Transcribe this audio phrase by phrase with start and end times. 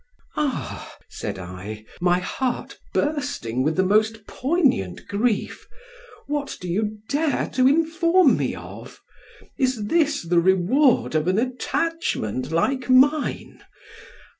[0.35, 5.67] "Ah!" said I, my heart bursting with the most poignant grief,
[6.25, 8.99] "what do you dare to inform me of?
[9.59, 13.61] Is this the reward of an attachment like mine?